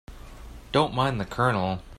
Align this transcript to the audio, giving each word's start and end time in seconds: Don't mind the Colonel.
Don't 0.71 0.95
mind 0.95 1.19
the 1.21 1.25
Colonel. 1.25 1.83